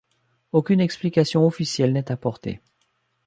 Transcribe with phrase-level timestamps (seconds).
[0.51, 2.59] Aucune explication officielle n’est apportée.